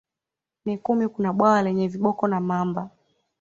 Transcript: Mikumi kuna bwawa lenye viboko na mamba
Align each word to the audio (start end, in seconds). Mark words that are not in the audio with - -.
Mikumi 0.65 1.07
kuna 1.07 1.33
bwawa 1.33 1.61
lenye 1.63 1.87
viboko 1.87 2.27
na 2.27 2.39
mamba 2.39 2.89